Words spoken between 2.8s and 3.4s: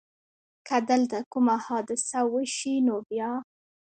نو بیا؟